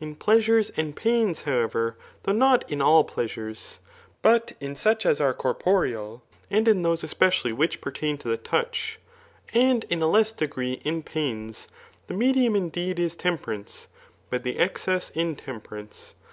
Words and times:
In 0.00 0.16
pleasures 0.16 0.70
and 0.76 0.96
pains, 0.96 1.42
however, 1.42 1.96
though 2.24 2.32
not 2.32 2.68
in 2.68 2.80
all 2.82 3.04
pleasure^ 3.06 3.78
[t>ut 4.24 4.54
in 4.58 4.74
such 4.74 5.06
as 5.06 5.20
are 5.20 5.32
corporeal, 5.32 6.20
and 6.50 6.66
in 6.66 6.82
those 6.82 7.04
especially 7.04 7.52
w¥iich 7.52 7.80
pertain 7.80 8.18
to 8.18 8.26
the 8.26 8.36
touch,] 8.36 8.98
and 9.54 9.84
in 9.84 10.02
a 10.02 10.08
less 10.08 10.32
degree 10.32 10.80
in 10.84 11.04
pains, 11.04 11.68
llhe 12.08 12.16
medium 12.16 12.56
indeed 12.56 12.98
is 12.98 13.14
temperance, 13.14 13.86
but 14.30 14.42
the 14.42 14.58
excess 14.58 15.10
intem 15.10 15.62
perance. 15.62 16.14